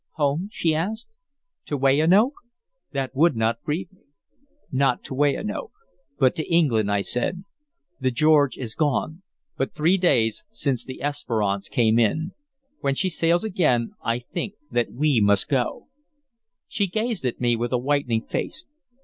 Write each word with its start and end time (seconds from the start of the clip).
"Home?" 0.13 0.49
she 0.51 0.73
asked. 0.73 1.19
"To 1.67 1.77
Weyanoke? 1.77 2.33
That 2.91 3.13
would 3.15 3.35
not 3.35 3.61
grieve 3.61 3.93
me." 3.93 4.01
"Not 4.71 5.03
to 5.03 5.13
Weyanoke, 5.13 5.73
but 6.17 6.35
to 6.37 6.49
England," 6.51 6.91
I 6.91 7.01
said. 7.01 7.43
"The 7.99 8.09
George 8.09 8.57
is 8.57 8.73
gone, 8.73 9.21
but 9.57 9.75
three 9.75 9.97
days 9.97 10.43
since 10.49 10.83
the 10.83 11.03
Esperance 11.03 11.69
came 11.69 11.99
in. 11.99 12.31
When 12.79 12.95
she 12.95 13.11
sails 13.11 13.43
again 13.43 13.91
I 14.03 14.17
think 14.17 14.55
that 14.71 14.91
we 14.91 15.21
must 15.21 15.47
go." 15.47 15.85
She 16.67 16.87
gazed 16.87 17.23
at 17.23 17.39
me 17.39 17.55
with 17.55 17.71
a 17.71 17.77
whitening 17.77 18.23
face. 18.25 18.65